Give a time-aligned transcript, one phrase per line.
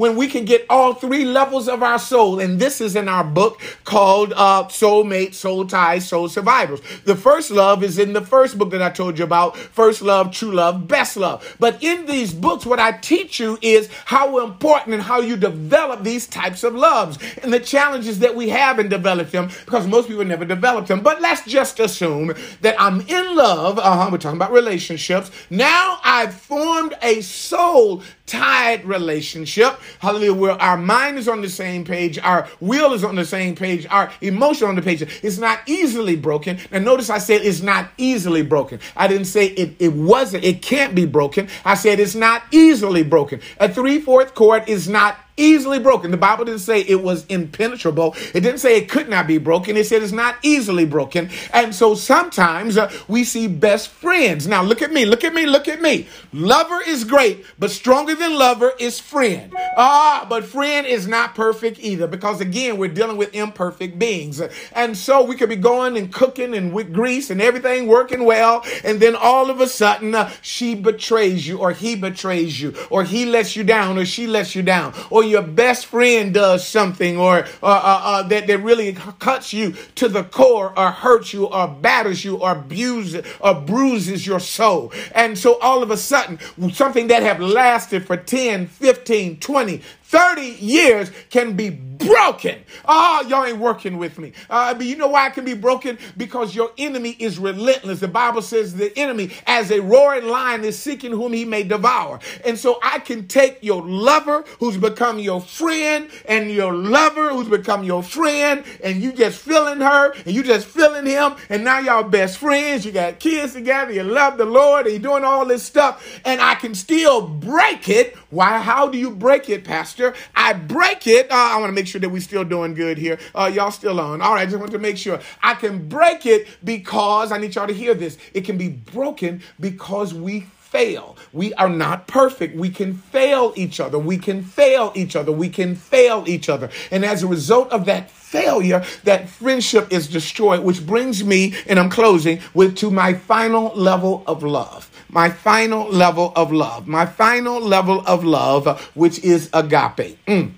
[0.00, 2.40] when we can get all three levels of our soul.
[2.40, 6.80] And this is in our book called uh, Soulmate, Soul Ties, Soul Survivors.
[7.04, 10.32] The first love is in the first book that I told you about First Love,
[10.32, 11.54] True Love, Best Love.
[11.60, 16.02] But in these books, what I teach you is how important and how you develop
[16.02, 20.08] these types of loves and the challenges that we have in developing them because most
[20.08, 21.02] people never develop them.
[21.02, 22.32] But let's just assume
[22.62, 23.78] that I'm in love.
[23.78, 25.30] Uh-huh, we're talking about relationships.
[25.50, 29.80] Now I've formed a soul tied relationship.
[29.98, 30.34] Hallelujah.
[30.34, 33.86] Where our mind is on the same page, our will is on the same page,
[33.90, 35.02] our emotion on the page.
[35.02, 36.58] It's not easily broken.
[36.70, 38.78] And notice I said it's not easily broken.
[38.96, 41.48] I didn't say it, it wasn't, it can't be broken.
[41.64, 43.40] I said it's not easily broken.
[43.58, 46.10] A three-fourth cord is not easily broken.
[46.10, 48.14] The Bible didn't say it was impenetrable.
[48.34, 49.76] It didn't say it could not be broken.
[49.76, 51.30] It said it's not easily broken.
[51.52, 54.46] And so sometimes uh, we see best friends.
[54.46, 56.06] Now look at me, look at me, look at me.
[56.32, 59.52] Lover is great, but stronger than lover is friend.
[59.76, 64.42] Ah, but friend is not perfect either because again, we're dealing with imperfect beings.
[64.72, 68.64] And so we could be going and cooking and with grease and everything working well.
[68.84, 73.04] And then all of a sudden uh, she betrays you or he betrays you or
[73.04, 77.16] he lets you down or she lets you down or your best friend does something
[77.16, 81.68] or uh, uh, that, that really cuts you to the core or hurts you or
[81.68, 84.92] batters you or abuses or bruises your soul.
[85.14, 86.38] And so all of a sudden,
[86.72, 91.70] something that have lasted for 10, 15, 20, 30 years can be
[92.06, 92.64] broken.
[92.86, 94.32] Oh, y'all ain't working with me.
[94.48, 95.98] Uh, but you know why it can be broken?
[96.16, 98.00] Because your enemy is relentless.
[98.00, 102.20] The Bible says the enemy, as a roaring lion, is seeking whom he may devour.
[102.44, 107.48] And so I can take your lover who's become your friend and your lover who's
[107.48, 111.78] become your friend and you just feeling her and you just feeling him and now
[111.78, 112.84] y'all best friends.
[112.84, 113.92] You got kids together.
[113.92, 117.88] You love the Lord and you're doing all this stuff and I can still break
[117.88, 118.16] it.
[118.30, 118.58] Why?
[118.58, 120.14] How do you break it, Pastor?
[120.34, 121.30] I break it.
[121.30, 123.18] Uh, I want to make sure that we're still doing good here.
[123.34, 124.22] Uh, y'all still on.
[124.22, 125.20] All right, just want to make sure.
[125.42, 128.16] I can break it because I need y'all to hear this.
[128.32, 131.16] It can be broken because we fail.
[131.32, 132.56] We are not perfect.
[132.56, 133.98] We can fail each other.
[133.98, 135.32] We can fail each other.
[135.32, 136.70] We can fail each other.
[136.92, 141.78] And as a result of that failure, that friendship is destroyed, which brings me, and
[141.78, 147.04] I'm closing, with to my final level of love my final level of love, my
[147.04, 150.24] final level of love, which is agape.
[150.26, 150.52] Mm.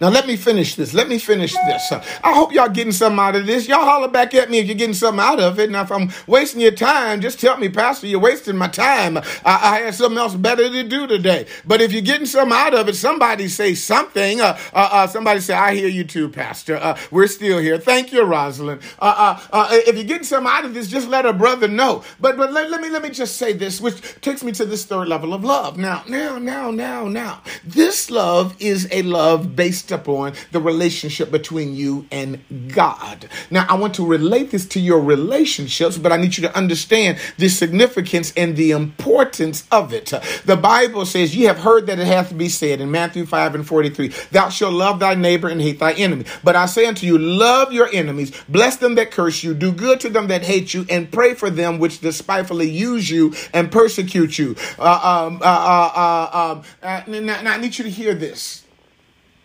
[0.00, 0.94] Now let me finish this.
[0.94, 1.92] Let me finish this.
[1.92, 3.68] Uh, I hope y'all getting something out of this.
[3.68, 5.70] Y'all holler back at me if you're getting something out of it.
[5.70, 9.18] Now if I'm wasting your time, just tell me, Pastor, you're wasting my time.
[9.18, 11.46] I, I had something else better to do today.
[11.66, 14.40] But if you're getting something out of it, somebody say something.
[14.40, 16.76] Uh, uh, uh somebody say, I hear you too, Pastor.
[16.76, 17.76] Uh, we're still here.
[17.76, 18.80] Thank you, Rosalind.
[18.98, 19.38] Uh,
[19.86, 22.04] if you're getting something out of this, just let a brother know.
[22.18, 24.86] But but let, let me let me just say this, which takes me to this
[24.86, 25.76] third level of love.
[25.76, 31.74] Now now now now now, this love is a love based upon the relationship between
[31.74, 32.40] you and
[32.74, 33.28] God.
[33.50, 37.18] Now, I want to relate this to your relationships, but I need you to understand
[37.38, 40.12] the significance and the importance of it.
[40.44, 43.54] The Bible says, You have heard that it hath to be said in Matthew 5
[43.54, 46.24] and 43, Thou shalt love thy neighbor and hate thy enemy.
[46.42, 50.00] But I say unto you, Love your enemies, bless them that curse you, do good
[50.00, 54.38] to them that hate you, and pray for them which despitefully use you and persecute
[54.38, 54.56] you.
[54.78, 58.64] Uh, um, uh, uh, uh um, uh, now, now, I need you to hear this.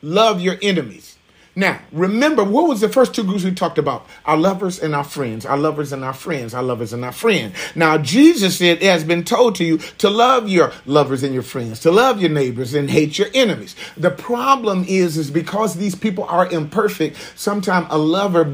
[0.06, 1.15] Love your enemies.
[1.58, 4.06] Now, remember, what was the first two groups we talked about?
[4.26, 7.56] Our lovers and our friends, our lovers and our friends, our lovers and our friends.
[7.76, 11.44] Now, Jesus said it has been told to you to love your lovers and your
[11.44, 13.74] friends, to love your neighbors and hate your enemies.
[13.96, 18.54] The problem is, is because these people are imperfect, sometimes a lover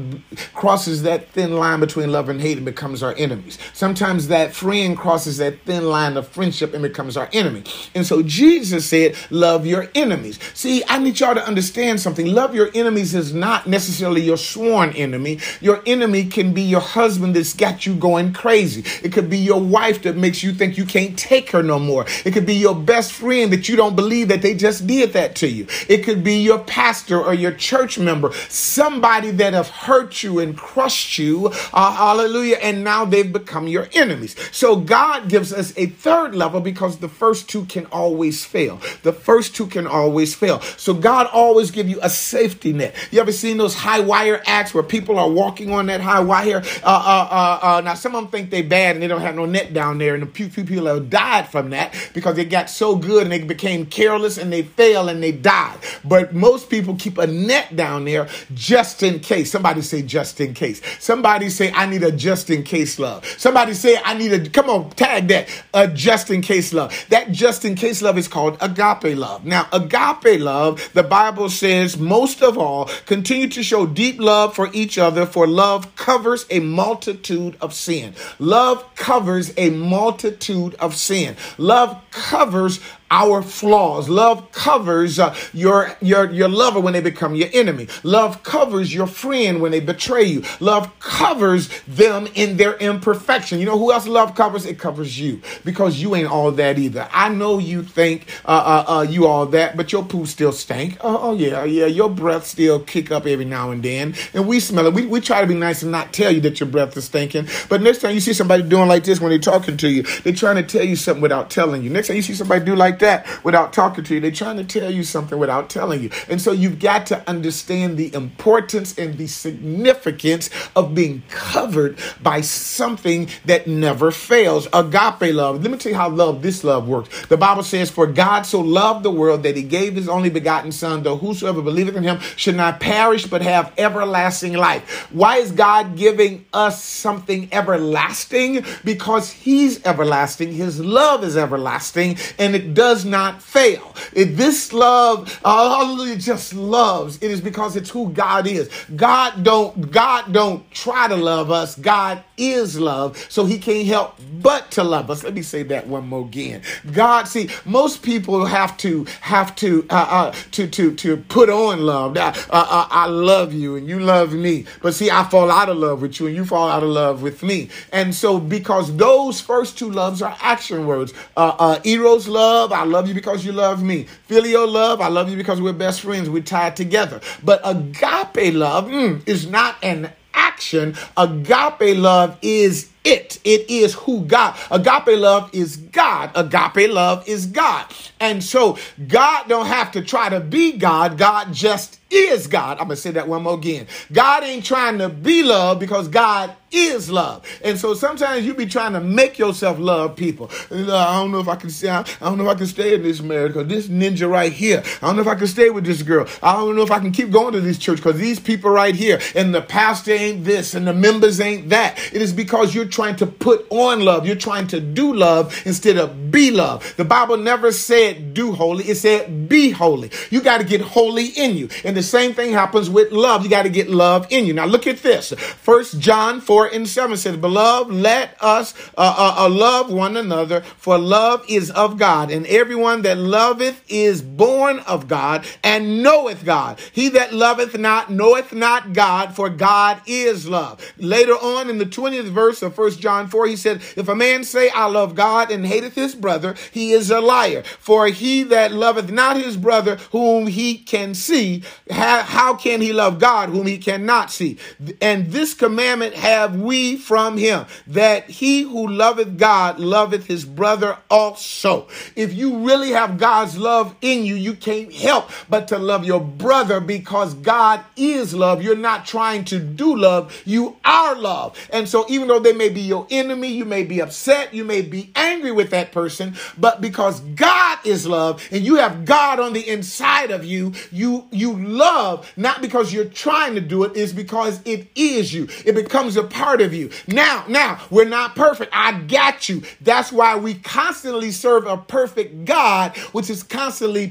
[0.54, 3.58] crosses that thin line between love and hate and becomes our enemies.
[3.72, 7.64] Sometimes that friend crosses that thin line of friendship and becomes our enemy.
[7.96, 10.38] And so Jesus said, love your enemies.
[10.54, 12.26] See, I need y'all to understand something.
[12.26, 15.38] Love your enemies enemies is not necessarily your sworn enemy.
[15.62, 18.84] Your enemy can be your husband that's got you going crazy.
[19.02, 22.04] It could be your wife that makes you think you can't take her no more.
[22.26, 25.34] It could be your best friend that you don't believe that they just did that
[25.36, 25.66] to you.
[25.88, 30.54] It could be your pastor or your church member, somebody that have hurt you and
[30.54, 31.50] crushed you.
[31.72, 32.56] Uh, hallelujah.
[32.56, 34.36] And now they've become your enemies.
[34.54, 38.82] So God gives us a third level because the first two can always fail.
[39.02, 40.60] The first two can always fail.
[40.60, 44.74] So God always give you a safety net You ever seen those high wire acts
[44.74, 46.62] where people are walking on that high wire?
[46.82, 49.34] Uh, uh, uh, uh, now, some of them think they bad and they don't have
[49.34, 52.70] no net down there, and a few people have died from that because they got
[52.70, 55.78] so good and they became careless and they fell and they died.
[56.04, 59.50] But most people keep a net down there just in case.
[59.50, 60.80] Somebody say just in case.
[60.98, 63.24] Somebody say I need a just in case love.
[63.38, 66.92] Somebody say I need a come on tag that a just in case love.
[67.10, 69.44] That just in case love is called agape love.
[69.44, 72.71] Now agape love, the Bible says most of all
[73.06, 78.14] continue to show deep love for each other for love covers a multitude of sin.
[78.38, 81.36] Love covers a multitude of sin.
[81.58, 82.80] Love covers
[83.12, 84.08] our flaws.
[84.08, 87.86] Love covers uh, your, your, your lover when they become your enemy.
[88.02, 90.42] Love covers your friend when they betray you.
[90.60, 93.60] Love covers them in their imperfection.
[93.60, 94.64] You know who else love covers?
[94.64, 97.06] It covers you because you ain't all that either.
[97.12, 100.96] I know you think uh, uh, uh you all that, but your poo still stink.
[101.02, 101.86] Oh, oh, yeah, yeah.
[101.86, 104.94] Your breath still kick up every now and then, and we smell it.
[104.94, 107.48] We, we try to be nice and not tell you that your breath is stinking.
[107.68, 110.32] But next time you see somebody doing like this when they're talking to you, they're
[110.32, 111.90] trying to tell you something without telling you.
[111.90, 114.20] Next time you see somebody do like that without talking to you.
[114.20, 116.10] They're trying to tell you something without telling you.
[116.28, 122.40] And so you've got to understand the importance and the significance of being covered by
[122.40, 124.66] something that never fails.
[124.72, 125.62] Agape love.
[125.62, 127.26] Let me tell you how love, this love works.
[127.26, 130.72] The Bible says, For God so loved the world that he gave his only begotten
[130.72, 135.10] Son, though whosoever believeth in him should not perish but have everlasting life.
[135.12, 138.64] Why is God giving us something everlasting?
[138.84, 140.52] Because he's everlasting.
[140.52, 143.94] His love is everlasting and it does not fail.
[144.12, 148.68] If this love, oh, hallelujah, just loves, it is because it's who God is.
[148.94, 151.76] God don't, God don't try to love us.
[151.76, 155.22] God is love, so he can't help but to love us.
[155.22, 156.62] Let me say that one more again.
[156.92, 161.82] God, see, most people have to have to uh, uh, to to to put on
[161.82, 162.16] love.
[162.16, 165.76] Uh, uh, I love you and you love me, but see, I fall out of
[165.76, 167.68] love with you and you fall out of love with me.
[167.92, 172.84] And so, because those first two loves are action words, uh, uh, eros love, I
[172.84, 174.04] love you because you love me.
[174.26, 176.28] Filial love, I love you because we're best friends.
[176.28, 177.20] We're tied together.
[177.44, 180.96] But agape love mm, is not an action.
[181.16, 183.38] Agape love is it.
[183.44, 184.56] It is who God.
[184.70, 186.30] Agape love is God.
[186.34, 187.86] Agape love is God.
[188.20, 188.78] And so
[189.08, 191.18] God don't have to try to be God.
[191.18, 192.72] God just is God.
[192.72, 193.86] I'm going to say that one more again.
[194.12, 197.46] God ain't trying to be love because God is love.
[197.64, 200.50] And so sometimes you be trying to make yourself love people.
[200.70, 203.02] I don't know if I can stay, I don't know if I can stay in
[203.02, 204.82] this marriage because this ninja right here.
[205.02, 206.26] I don't know if I can stay with this girl.
[206.42, 208.94] I don't know if I can keep going to this church because these people right
[208.94, 211.98] here and the pastor ain't this and the members ain't that.
[212.12, 214.24] It is because you're trying to put on love.
[214.24, 216.94] You're trying to do love instead of be love.
[216.96, 218.84] The Bible never said do holy.
[218.84, 220.10] It said be holy.
[220.30, 221.68] You got to get holy in you.
[221.84, 223.42] And the same thing happens with love.
[223.42, 224.52] You got to get love in you.
[224.52, 225.32] Now look at this.
[225.32, 230.18] First John 4 4 and 7 says, Beloved, let us uh, uh, uh, love one
[230.18, 236.02] another, for love is of God, and everyone that loveth is born of God and
[236.02, 236.78] knoweth God.
[236.92, 240.92] He that loveth not knoweth not God, for God is love.
[240.98, 244.42] Later on in the 20th verse of 1 John 4, he said, If a man
[244.42, 247.62] say, I love God and hateth his brother, he is a liar.
[247.62, 253.20] For he that loveth not his brother whom he can see, how, can he love
[253.20, 254.58] God whom he cannot see?
[255.00, 260.98] And this commandment have we from him that he who loveth God loveth his brother
[261.08, 261.86] also.
[262.16, 266.20] If you really have God's love in you, you can't help but to love your
[266.20, 268.60] brother because God is love.
[268.60, 271.56] You're not trying to do love, you are love.
[271.72, 274.82] And so, even though they may be your enemy, you may be upset, you may
[274.82, 279.52] be angry with that person, but because God is love and you have God on
[279.52, 284.60] the inside of you, you you love not because you're trying to do it's because
[284.64, 285.48] it is you.
[285.64, 286.90] It becomes a part of you.
[287.06, 288.70] Now, now, we're not perfect.
[288.74, 289.62] I got you.
[289.80, 294.08] That's why we constantly serve a perfect God, which is constantly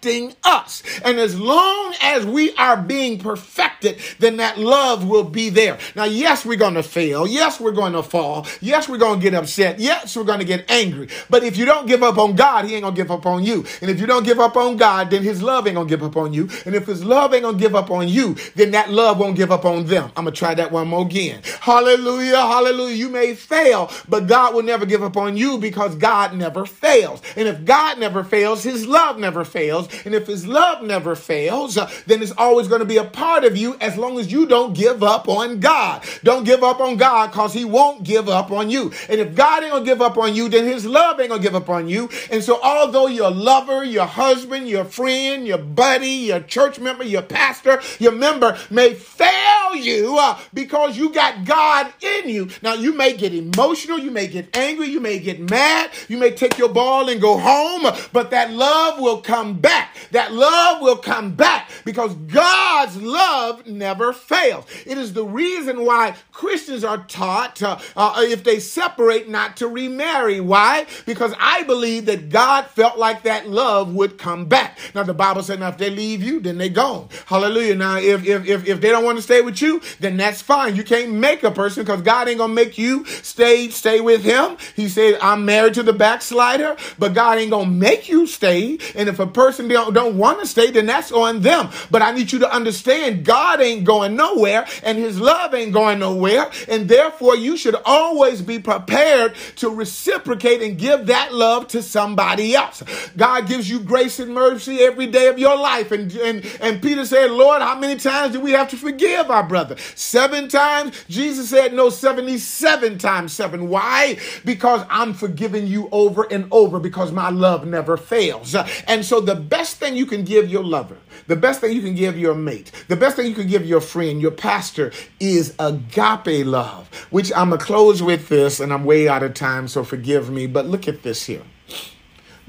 [0.00, 0.82] perfecting us.
[1.04, 5.78] And as long as we are being perfected, then that love will be there.
[5.96, 7.26] Now, yes, we're going to fail.
[7.26, 8.46] Yes, we're going to fall.
[8.60, 9.78] Yes, we're going to get upset.
[9.78, 11.08] Yes, we're going to get angry.
[11.30, 13.44] But if you don't give up on God, He ain't going to give up on
[13.44, 13.64] you.
[13.80, 16.04] And if you don't give up on God, then His love ain't going to give
[16.04, 16.48] up on you.
[16.64, 19.36] And if His love ain't going to give up on you, then that love won't
[19.36, 20.10] give up on them.
[20.16, 21.42] I'm going to try that one more again.
[21.60, 22.36] Hallelujah.
[22.36, 22.94] Hallelujah.
[22.94, 27.22] You may fail, but God will never give up on you because God never fails.
[27.36, 29.87] And if God never fails, his love never fails.
[30.04, 33.44] And if his love never fails, uh, then it's always going to be a part
[33.44, 36.04] of you as long as you don't give up on God.
[36.22, 38.92] Don't give up on God because he won't give up on you.
[39.08, 41.54] And if God ain't gonna give up on you, then his love ain't gonna give
[41.54, 42.08] up on you.
[42.30, 47.22] And so although your lover, your husband, your friend, your buddy, your church member, your
[47.22, 52.48] pastor, your member may fail you uh, because you got God in you.
[52.62, 56.30] Now you may get emotional, you may get angry, you may get mad, you may
[56.30, 59.77] take your ball and go home, but that love will come back.
[60.12, 64.64] That love will come back because God's love never fails.
[64.86, 69.68] It is the reason why Christians are taught uh, uh, if they separate not to
[69.68, 70.40] remarry.
[70.40, 70.86] Why?
[71.06, 74.78] Because I believe that God felt like that love would come back.
[74.94, 77.08] Now the Bible said, now if they leave you, then they gone.
[77.26, 77.74] Hallelujah.
[77.74, 80.76] Now if if if, if they don't want to stay with you, then that's fine.
[80.76, 84.56] You can't make a person because God ain't gonna make you stay stay with him.
[84.74, 88.78] He said, I'm married to the backslider, but God ain't gonna make you stay.
[88.94, 91.70] And if a person don't, don't want to stay, then that's on them.
[91.90, 95.98] But I need you to understand God ain't going nowhere and his love ain't going
[95.98, 96.50] nowhere.
[96.68, 102.54] And therefore you should always be prepared to reciprocate and give that love to somebody
[102.54, 102.82] else.
[103.16, 105.92] God gives you grace and mercy every day of your life.
[105.92, 109.42] And, and, and Peter said, Lord, how many times do we have to forgive our
[109.42, 109.76] brother?
[109.94, 110.94] Seven times?
[111.08, 113.68] Jesus said, no, 77 times seven.
[113.68, 114.18] Why?
[114.44, 118.54] Because I'm forgiving you over and over because my love never fails.
[118.86, 120.96] And so the best thing you can give your lover,
[121.26, 123.80] the best thing you can give your mate, the best thing you can give your
[123.80, 128.84] friend, your pastor is agape love, which I'm going to close with this and I'm
[128.84, 130.46] way out of time, so forgive me.
[130.46, 131.42] But look at this here.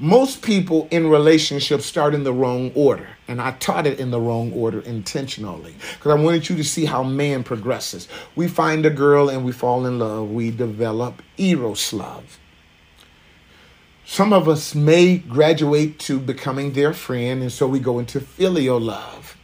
[0.02, 3.06] Most people in relationships start in the wrong order.
[3.28, 6.86] And I taught it in the wrong order intentionally because I wanted you to see
[6.86, 8.08] how man progresses.
[8.34, 10.30] We find a girl and we fall in love.
[10.30, 12.39] We develop eros love.
[14.12, 18.80] Some of us may graduate to becoming their friend, and so we go into filial
[18.80, 19.36] love.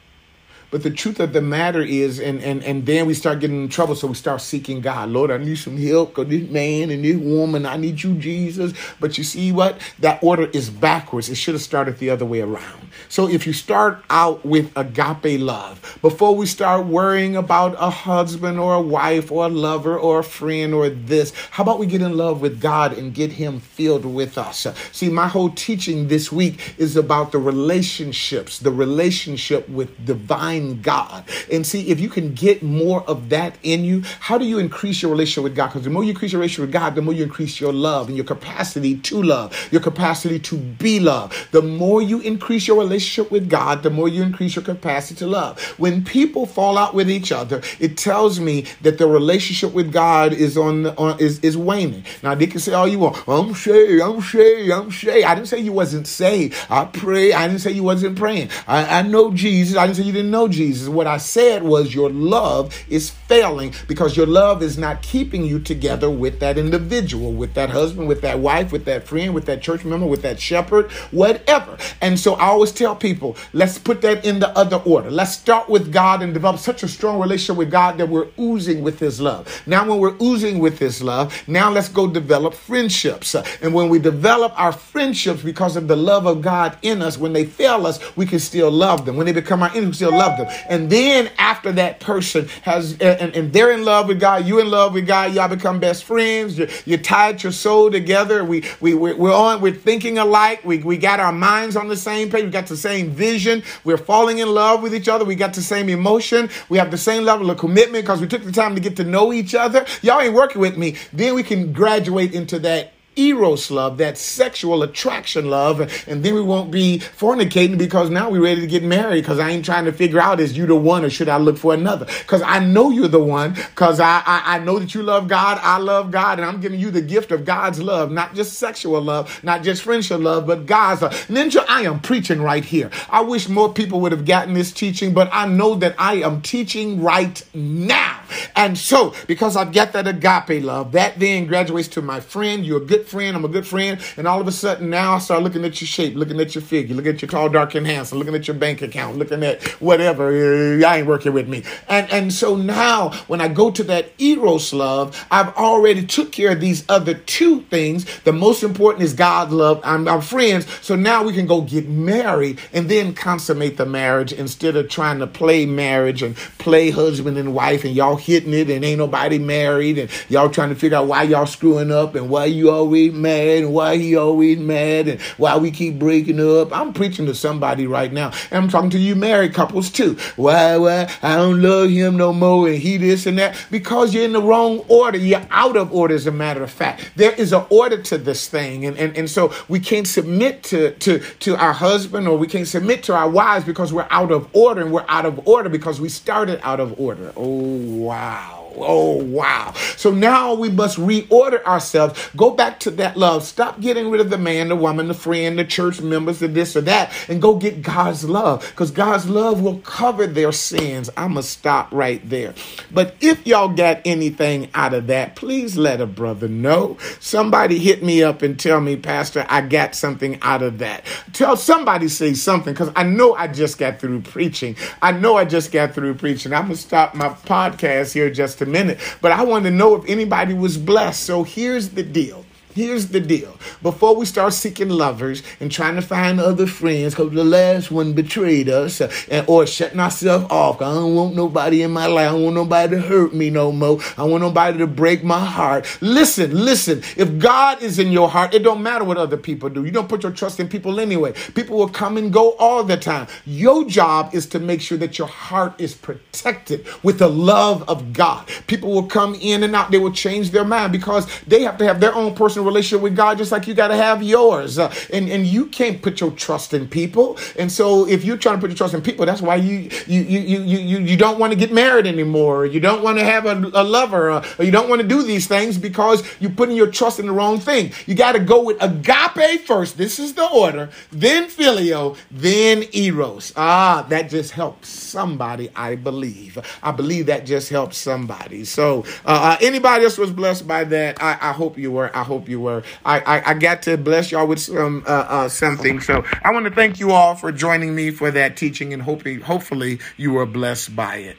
[0.76, 3.70] But the truth of the matter is, and, and, and then we start getting in
[3.70, 5.08] trouble, so we start seeking God.
[5.08, 8.74] Lord, I need some help, or this man and this woman, I need you, Jesus.
[9.00, 9.80] But you see what?
[10.00, 11.30] That order is backwards.
[11.30, 12.90] It should have started the other way around.
[13.08, 18.58] So if you start out with agape love, before we start worrying about a husband
[18.58, 22.02] or a wife or a lover or a friend or this, how about we get
[22.02, 24.66] in love with God and get Him filled with us?
[24.92, 31.24] See, my whole teaching this week is about the relationships, the relationship with divine God.
[31.50, 35.02] And see, if you can get more of that in you, how do you increase
[35.02, 35.68] your relationship with God?
[35.68, 38.08] Because the more you increase your relationship with God, the more you increase your love
[38.08, 41.52] and your capacity to love, your capacity to be loved.
[41.52, 45.26] The more you increase your relationship with God, the more you increase your capacity to
[45.26, 45.60] love.
[45.78, 50.32] When people fall out with each other, it tells me that the relationship with God
[50.32, 52.04] is on, on is, is waning.
[52.22, 53.16] Now they can say all you want.
[53.28, 55.26] I'm saved, I'm saved, I'm saved.
[55.26, 56.54] I didn't say you wasn't saved.
[56.70, 57.32] I pray.
[57.32, 58.50] I didn't say you wasn't praying.
[58.66, 59.76] I, I know Jesus.
[59.76, 60.88] I didn't say you didn't know Jesus.
[60.88, 65.58] What I said was your love is failing because your love is not keeping you
[65.58, 69.62] together with that individual, with that husband, with that wife, with that friend, with that
[69.62, 71.76] church member, with that shepherd, whatever.
[72.00, 75.10] And so I always tell people, let's put that in the other order.
[75.10, 78.82] Let's start with God and develop such a strong relationship with God that we're oozing
[78.82, 79.62] with His love.
[79.66, 83.34] Now, when we're oozing with His love, now let's go develop friendships.
[83.34, 87.32] And when we develop our friendships because of the love of God in us, when
[87.32, 89.16] they fail us, we can still love them.
[89.16, 90.35] When they become our enemies, we still love them.
[90.68, 94.70] And then after that person has, and, and they're in love with God, you in
[94.70, 96.58] love with God, y'all become best friends.
[96.58, 98.44] You, you tied your soul together.
[98.44, 100.64] We, we, we're on, we're thinking alike.
[100.64, 102.44] We, we got our minds on the same page.
[102.44, 103.62] We got the same vision.
[103.84, 105.24] We're falling in love with each other.
[105.24, 106.50] We got the same emotion.
[106.68, 109.04] We have the same level of commitment because we took the time to get to
[109.04, 109.86] know each other.
[110.02, 110.96] Y'all ain't working with me.
[111.12, 116.42] Then we can graduate into that eros love, that sexual attraction love, and then we
[116.42, 119.92] won't be fornicating because now we're ready to get married because I ain't trying to
[119.92, 122.04] figure out is you the one or should I look for another?
[122.04, 125.58] Because I know you're the one because I, I, I know that you love God,
[125.62, 129.00] I love God, and I'm giving you the gift of God's love, not just sexual
[129.00, 131.12] love, not just friendship love, but God's love.
[131.28, 132.90] Ninja, I am preaching right here.
[133.08, 136.42] I wish more people would have gotten this teaching, but I know that I am
[136.42, 138.20] teaching right now.
[138.54, 142.82] And so, because I've got that agape love, that then graduates to my friend, you're
[142.82, 145.42] a good friend, I'm a good friend, and all of a sudden now I start
[145.42, 148.18] looking at your shape, looking at your figure, looking at your tall, dark, and handsome,
[148.18, 150.28] looking at your bank account, looking at whatever.
[150.28, 151.64] Uh, I ain't working with me.
[151.88, 156.52] And and so now when I go to that eros love, I've already took care
[156.52, 158.04] of these other two things.
[158.20, 159.80] The most important is God's love.
[159.84, 160.66] I'm, I'm friends.
[160.82, 165.18] So now we can go get married and then consummate the marriage instead of trying
[165.18, 169.38] to play marriage and play husband and wife and y'all hitting it and ain't nobody
[169.38, 172.95] married and y'all trying to figure out why y'all screwing up and why you always
[173.04, 176.76] mad and why he always mad and why we keep breaking up.
[176.76, 178.32] I'm preaching to somebody right now.
[178.50, 180.16] And I'm talking to you married couples too.
[180.36, 181.12] Why, why?
[181.22, 183.56] I don't love him no more and he this and that.
[183.70, 185.18] Because you're in the wrong order.
[185.18, 187.10] You're out of order, as a matter of fact.
[187.16, 188.84] There is an order to this thing.
[188.84, 192.68] And, and, and so we can't submit to, to, to our husband or we can't
[192.68, 196.00] submit to our wives because we're out of order and we're out of order because
[196.00, 197.32] we started out of order.
[197.36, 198.65] Oh, wow.
[198.78, 199.72] Oh, wow.
[199.96, 202.30] So now we must reorder ourselves.
[202.36, 203.44] Go back to that love.
[203.44, 206.76] Stop getting rid of the man, the woman, the friend, the church members, the this
[206.76, 211.10] or that, and go get God's love because God's love will cover their sins.
[211.16, 212.54] I'm going to stop right there.
[212.90, 216.96] But if y'all got anything out of that, please let a brother know.
[217.20, 221.04] Somebody hit me up and tell me, Pastor, I got something out of that.
[221.32, 224.76] Tell somebody say something because I know I just got through preaching.
[225.02, 226.54] I know I just got through preaching.
[226.54, 229.94] I'm going to stop my podcast here just a minute, but I want to know
[229.96, 231.22] if anybody was blessed.
[231.22, 232.45] So here's the deal.
[232.76, 233.56] Here's the deal.
[233.82, 238.12] Before we start seeking lovers and trying to find other friends, because the last one
[238.12, 242.32] betrayed us, and, or shutting ourselves off, I don't want nobody in my life.
[242.32, 244.00] I want nobody to hurt me no more.
[244.18, 245.86] I want nobody to break my heart.
[246.02, 247.02] Listen, listen.
[247.16, 249.86] If God is in your heart, it don't matter what other people do.
[249.86, 251.32] You don't put your trust in people anyway.
[251.54, 253.26] People will come and go all the time.
[253.46, 258.12] Your job is to make sure that your heart is protected with the love of
[258.12, 258.46] God.
[258.66, 259.90] People will come in and out.
[259.90, 263.16] They will change their mind because they have to have their own personal relationship with
[263.16, 264.78] God just like you got to have yours.
[264.78, 267.38] Uh, and, and you can't put your trust in people.
[267.58, 270.20] And so if you're trying to put your trust in people, that's why you you
[270.22, 272.66] you you you, you don't want to get married anymore.
[272.66, 275.22] You don't want to have a, a lover uh, or you don't want to do
[275.22, 277.92] these things because you're putting your trust in the wrong thing.
[278.06, 279.98] You got to go with agape first.
[279.98, 280.90] This is the order.
[281.12, 282.16] Then filio.
[282.30, 283.52] then eros.
[283.56, 286.58] Ah, that just helps somebody, I believe.
[286.82, 288.64] I believe that just helps somebody.
[288.64, 291.22] So uh, uh anybody else was blessed by that?
[291.22, 292.14] I, I hope you were.
[292.16, 292.82] I hope you were.
[293.04, 296.00] I, I, I got to bless y'all with some uh, uh, something.
[296.00, 299.40] So I want to thank you all for joining me for that teaching, and hoping
[299.40, 301.36] hopefully you were blessed by it.